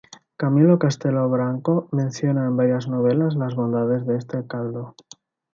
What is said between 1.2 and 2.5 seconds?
Branco menciona